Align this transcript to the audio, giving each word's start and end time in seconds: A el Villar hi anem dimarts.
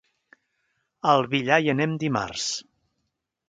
A 1.11 1.13
el 1.19 1.27
Villar 1.35 1.61
hi 1.67 1.71
anem 1.77 1.95
dimarts. 2.05 2.51